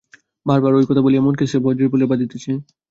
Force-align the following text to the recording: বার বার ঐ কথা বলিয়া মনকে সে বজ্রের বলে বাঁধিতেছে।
বার 0.45 0.59
বার 0.63 0.73
ঐ 0.73 0.89
কথা 0.89 1.01
বলিয়া 1.05 1.23
মনকে 1.23 1.45
সে 1.47 1.57
বজ্রের 1.65 1.91
বলে 1.93 2.05
বাঁধিতেছে। 2.11 2.51